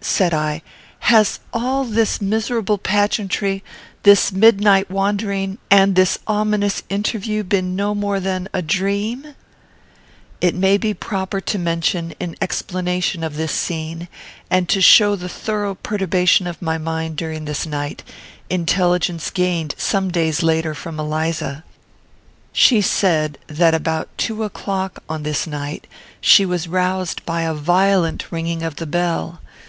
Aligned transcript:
said 0.00 0.34
I; 0.34 0.60
"has 1.06 1.38
all 1.52 1.84
this 1.84 2.20
miserable 2.20 2.78
pageantry, 2.78 3.62
this 4.02 4.32
midnight 4.32 4.90
wandering, 4.90 5.58
and 5.70 5.94
this 5.94 6.18
ominous 6.26 6.82
interview, 6.88 7.44
been 7.44 7.76
no 7.76 7.94
more 7.94 8.18
than 8.18 8.48
a 8.52 8.60
dream?" 8.60 9.36
It 10.40 10.56
may 10.56 10.78
be 10.78 10.94
proper 10.94 11.40
to 11.42 11.58
mention, 11.60 12.12
in 12.18 12.34
explanation 12.42 13.22
of 13.22 13.36
this 13.36 13.52
scene, 13.52 14.08
and 14.50 14.68
to 14.68 14.80
show 14.80 15.14
the 15.14 15.28
thorough 15.28 15.76
perturbation 15.76 16.48
of 16.48 16.60
my 16.60 16.76
mind 16.76 17.14
during 17.14 17.44
this 17.44 17.64
night, 17.64 18.02
intelligence 18.50 19.30
gained 19.30 19.76
some 19.78 20.10
days 20.10 20.42
after 20.42 20.74
from 20.74 20.98
Eliza. 20.98 21.62
She 22.52 22.80
said, 22.80 23.38
that 23.46 23.74
about 23.74 24.08
two 24.18 24.42
o'clock, 24.42 25.04
on 25.08 25.22
this 25.22 25.46
night, 25.46 25.86
she 26.20 26.44
was 26.44 26.66
roused 26.66 27.24
by 27.24 27.42
a 27.42 27.54
violent 27.54 28.32
ringing 28.32 28.64
of 28.64 28.74
the 28.74 28.84
bell. 28.86 29.40